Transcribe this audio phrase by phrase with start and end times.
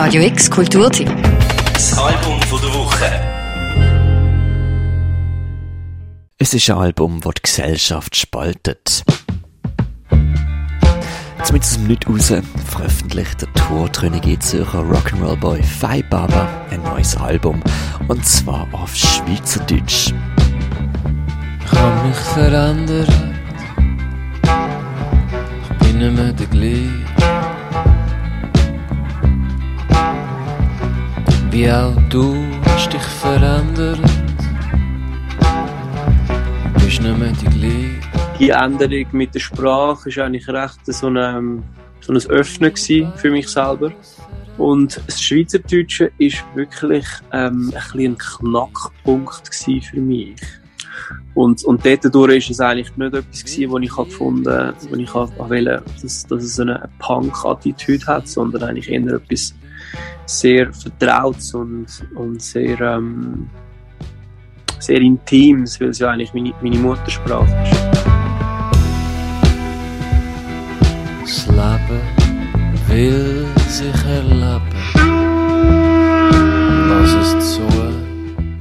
[0.00, 1.10] Radio X Kulturtipp.
[1.74, 3.10] Das Album von der Woche.
[6.38, 9.02] Es ist ein Album, das die Gesellschaft spaltet.
[11.42, 12.32] Zumindest Nicht raus
[12.64, 17.60] veröffentlicht der tourtrönige Zürcher Rock'n'Roll Boy Fei Baba ein neues Album.
[18.06, 20.12] Und zwar auf Schweizerdeutsch.
[21.64, 23.10] Ich hab mich verändert.
[25.72, 27.37] Ich bin nicht mehr der gleiche.
[31.58, 32.36] Wie auch du
[32.66, 33.98] hast dich verändert.
[36.72, 38.38] Du bist nicht mehr die gleiche.
[38.38, 41.64] die Änderung mit der Sprache ist eigentlich recht so ein,
[42.00, 43.92] so ein Öffnen für mich selber.
[44.56, 50.36] Und das Schweizerdeutsche ist wirklich ähm, ein, ein Knackpunkt für mich.
[51.34, 55.12] Und, und dort dadurch ist es eigentlich nicht etwas gewesen, ich habe gefunden wo ich
[55.12, 59.56] habe wollte, dass, dass es eine Punk-Attitüde hat, sondern eigentlich eher etwas
[60.26, 63.48] sehr Vertrautes und, und sehr, ähm,
[64.78, 67.88] sehr Intimes, weil es ja eigentlich meine, meine Muttersprache ist.
[71.22, 72.00] Das Leben
[72.88, 74.72] will sich erleben.
[76.88, 77.62] Was es zu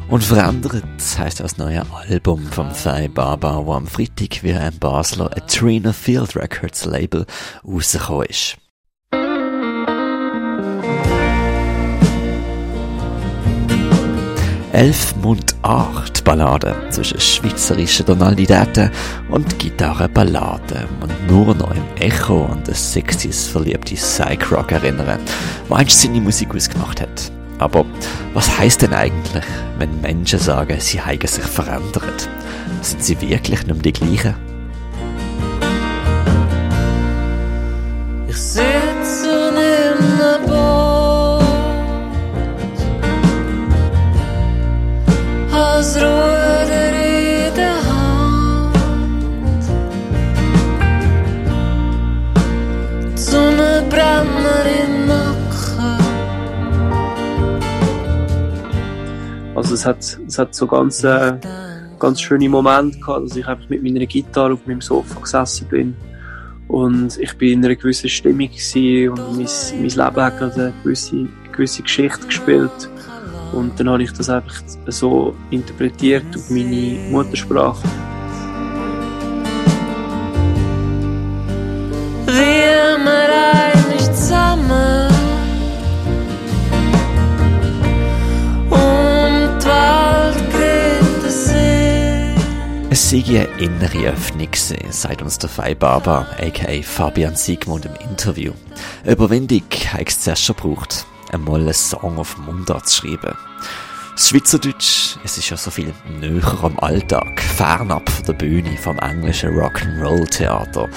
[0.09, 0.83] Und verändert
[1.17, 6.35] heisst das neue Album vom Thai Baba, wo am Freitag wie ein Basler Trina Field
[6.35, 7.25] Records Label
[7.65, 8.57] rausgekommen ist.
[14.73, 18.91] Elf Mundart Ballade zwischen schweizerischen Tonalitäten
[19.29, 25.19] und Gitarrenballaden und nur noch im Echo an das 60s verliebte Psych Rock erinnern,
[25.69, 27.31] wo einst seine Musik ausgemacht hat.
[27.59, 27.85] Aber
[28.33, 29.45] was heißt denn eigentlich,
[29.79, 32.29] wenn Menschen sagen, sie haben sich verändert?
[32.81, 34.46] Sind sie wirklich nicht mehr die gleichen?
[59.57, 61.33] Also es hat, es hat so ganz, äh,
[61.97, 65.95] ganz schöne Momente gehabt, dass ich einfach mit meiner Gitarre auf meinem Sofa gesessen bin
[66.67, 71.27] und ich bin in einer gewissen Stimmung und mein, mein Leben hat gerade eine gewisse,
[71.51, 72.87] gewisse Geschichte gespielt
[73.51, 77.81] und dann habe ich das einfach so interpretiert auf meine Muttersprache.
[92.99, 96.81] Es sei eine innere Öffnung gewesen, sagt uns der Fei Baba, a.k.a.
[96.81, 98.53] Fabian Siegmund im Interview.
[99.05, 99.61] Überwindung
[99.93, 103.37] hat es zuerst schon gebraucht, einmal einen Song auf Mundart zu schreiben.
[104.15, 108.97] Das Schweizerdeutsch, es ist ja so viel näher am Alltag, fernab von der Bühne vom
[108.97, 110.89] englischen Rock'n'Roll-Theater.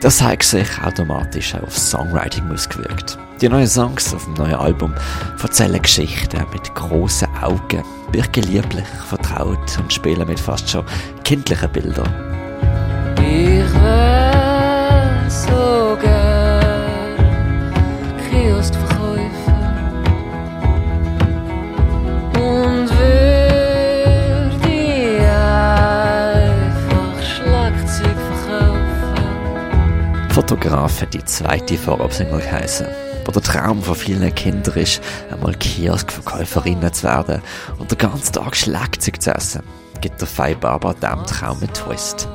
[0.00, 3.18] Das hat sich automatisch auch auf Songwriting ausgewirkt.
[3.40, 4.94] Die neuen Songs auf dem neuen Album
[5.42, 10.84] erzählen Geschichten mit grossen Augen, wirken lieblich, vertraut und spielen mit fast schon
[11.26, 12.08] kindlichen Bildern.
[13.18, 17.16] Ich wär so gern
[18.30, 19.74] Kioskverkäufer
[22.34, 24.70] und würde
[25.26, 30.30] einfach Schlagzeug verkaufen.
[30.30, 32.86] Fotograf hat die zweite Vorabsingle geheißen.
[33.24, 37.42] Wo der Traum von vielen Kindern ist, einmal Kioskverkäuferinnen zu werden
[37.80, 39.64] und den ganzen Tag Schlagzeug zu essen,
[40.00, 42.28] gibt der Fei Baba diesem Traum einen Twist.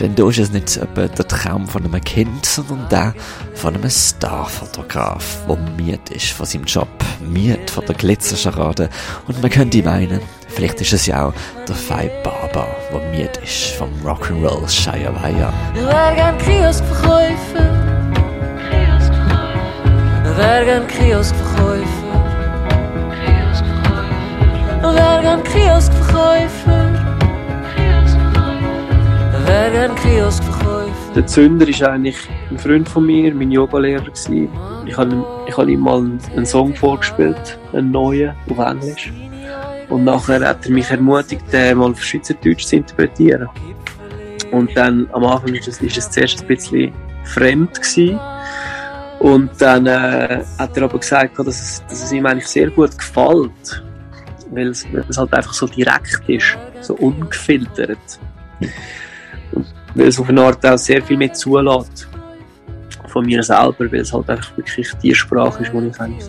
[0.00, 3.14] Denn da ist es nicht etwa der Traum von einem Kind, sondern der
[3.54, 6.88] von einem Starfotograf, der miet ist von seinem Job,
[7.20, 8.88] miet von der Glitzerscharade
[9.26, 11.34] und man könnte meinen, vielleicht ist es ja auch
[11.68, 14.62] der Fei Baba, der miet ist vom Rock'n'Roll
[15.22, 15.52] Waya.
[15.74, 17.70] Ich wär gern Kioskverkäufer.
[20.24, 22.04] Ich wär gern Kioskverkäufer.
[24.84, 26.53] Ich
[29.84, 31.12] gern Kioskverkäufer.
[31.14, 32.16] Der Zünder ist eigentlich
[32.50, 34.48] ein Freund von mir, mein Yogalehrer gewesen.
[34.86, 39.12] Ich habe ihm, ich habe ihm mal einen, einen Song vorgespielt, einen neuen, auf Englisch.
[39.90, 43.46] Und nachher hat er mich ermutigt, den mal auf Schweizerdeutsch zu interpretieren.
[44.52, 46.94] Und dann, am Anfang ist es, es zuerst ein bisschen
[47.24, 48.18] fremd gewesen.
[49.20, 52.96] Und dann äh, hat er aber gesagt, dass es, dass es ihm eigentlich sehr gut
[52.96, 53.84] gefällt.
[54.50, 57.98] Weil es, weil es halt einfach so direkt ist, so ungefiltert.
[59.94, 62.08] Weil es auf eine Art auch sehr viel mehr zulässt
[63.08, 66.28] von mir selber, weil es halt einfach wirklich die Sprache ist, die ich eigentlich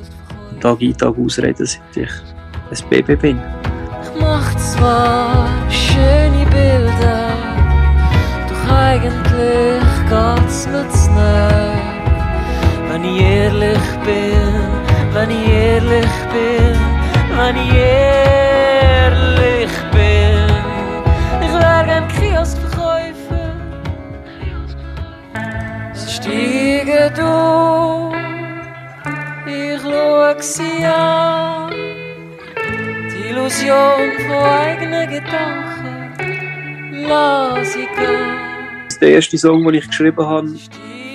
[0.62, 3.42] Tag ein, Tag ausreden, seit ich ein Baby bin.
[4.04, 7.34] Ich mach zwar schöne Bilder,
[8.50, 11.65] doch eigentlich geht's mir zu nah.
[30.26, 31.72] Ich schau sie an.
[33.12, 36.14] Die Illusion von eigenen Gedanken,
[37.96, 39.00] gehen.
[39.02, 40.54] Der erste Song, den ich geschrieben habe,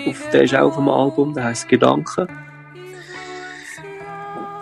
[0.06, 2.28] auf, der ist auch auf dem Album, der heißt Gedanken.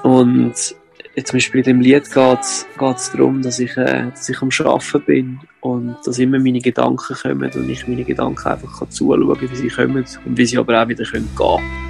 [0.02, 2.66] Und zum Beispiel in dem Lied geht es
[3.12, 7.50] darum, dass ich, äh, dass ich am Arbeiten bin und dass immer meine Gedanken kommen
[7.52, 10.88] und ich meine Gedanken einfach kann zuschauen wie sie kommen und wie sie aber auch
[10.88, 11.87] wieder können gehen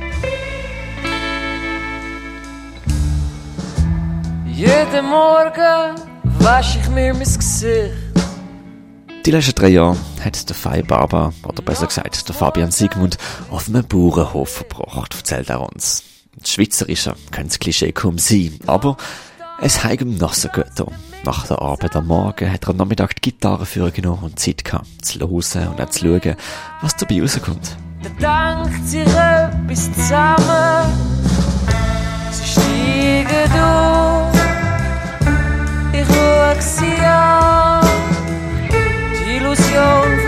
[4.58, 5.94] Jeden Morgen
[6.40, 7.94] wasch ich mir mein Gesicht.
[9.24, 13.18] Die letzten drei Jahre hat der Fei Barber, oder besser gesagt der Fabian Sigmund,
[13.50, 16.02] auf einem Bauernhof verbracht, erzählt er uns.
[16.44, 18.96] Schweizerischer könnte das Klischee kaum sein, aber
[19.62, 20.90] es hat ihm nassen Götter.
[21.22, 24.88] Nach der Arbeit am Morgen hat er am Nachmittag die Gitarre vorgenommen und Zeit gehabt,
[25.02, 26.36] zu hören und auch zu schauen,
[26.80, 27.76] was dabei rauskommt.
[28.18, 30.92] Da denkt sich etwas zusammen.
[32.32, 34.07] Sie steigen durch.
[39.30, 40.27] Ich schau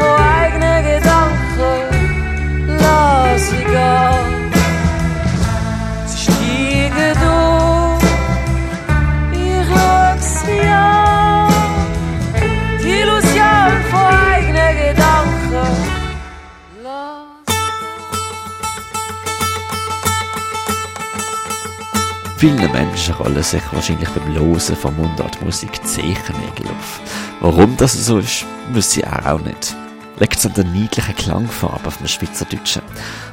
[22.41, 27.03] Vielen Menschen rollen sich wahrscheinlich beim Losen von Mundartmusik die Zehennägel auf.
[27.41, 29.77] Warum das so ist, wüsste ich auch nicht.
[30.19, 32.81] Liegt es an der niedlichen Klangfarbe auf dem Schweizerdeutschen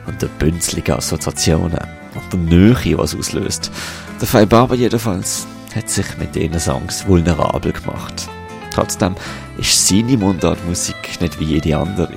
[0.08, 1.80] und den bünzligen Assoziationen
[2.16, 3.72] und der Nähe, was auslöst.
[4.20, 8.28] Der Fei Barber jedenfalls hat sich mit diesen Songs vulnerabel gemacht.
[8.74, 9.16] Trotzdem
[9.58, 12.12] ist seine Mundartmusik nicht wie jede andere.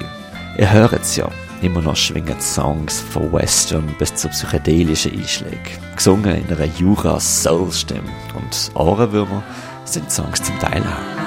[0.58, 1.30] Ihr hört es ja,
[1.62, 5.58] immer noch schwingen Songs von Western bis zu psychedelischen Einschlägen.
[5.94, 9.42] Gesungen in einer Jura-Soul-Stimme und Ohrenwürmer
[9.84, 11.20] sind Songs zum Teil auch.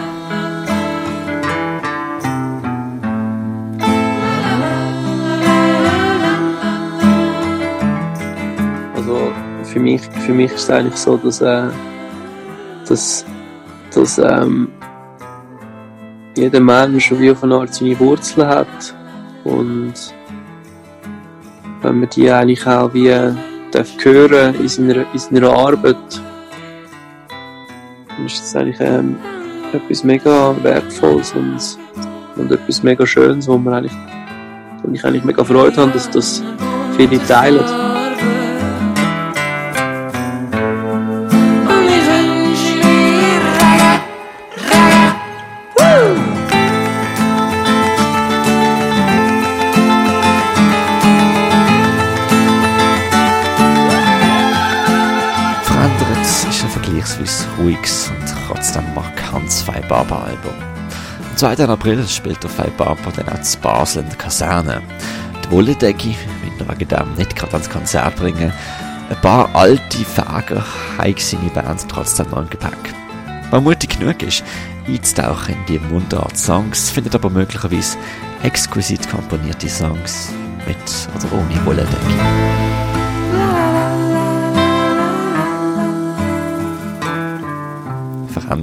[8.96, 9.32] Also
[9.64, 11.70] für mich, für mich ist es eigentlich so, dass, äh,
[12.88, 13.26] dass,
[13.94, 14.70] dass ähm,
[16.36, 18.96] jeder Mensch wie auf eine Art seine Wurzeln hat
[19.44, 19.94] und
[21.84, 23.14] wenn man die eigentlich auch wie
[23.72, 25.98] darf hören in seiner, in seiner Arbeit,
[28.08, 29.18] dann ist das eigentlich ähm,
[29.74, 31.60] etwas mega Wertvolles und,
[32.38, 33.98] und etwas mega Schönes, wo man eigentlich,
[34.84, 36.44] wo ich eigentlich mega Freude habe, dass das
[36.96, 37.93] viele teilen.
[57.64, 60.54] Ruhiges und trotzdem markantes Fei Barber Album.
[61.30, 61.66] Am 2.
[61.66, 64.82] April spielt der Fei Barber dann auch zu Basel in der Kaserne.
[65.46, 68.52] Die Wolledecke will wegen dem nicht gerade ans Konzert bringen.
[69.10, 70.64] Ein paar alte Fäger
[70.98, 72.94] haben seine Band trotzdem noch im Gepäck.
[73.50, 74.44] Wer mutig genug ist,
[74.88, 77.98] einzutauchen in die Mundart-Songs, findet aber möglicherweise
[78.42, 80.30] exquisit komponierte Songs
[80.68, 80.78] mit
[81.16, 82.73] oder ohne Wolledecke.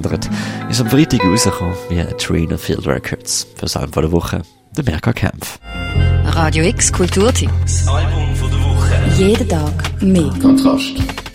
[0.03, 0.29] Verändert,
[0.71, 3.47] ist am Freitag rausgekommen wie ein Trainer Field Records.
[3.55, 4.43] Für das Album der Woche,
[4.77, 5.59] der Merker Kempf.
[6.25, 7.51] Radio X Kulturteam.
[7.63, 9.23] Das Album von der Woche.
[9.23, 10.33] Jeden Tag mehr.
[10.41, 11.30] Kontrast.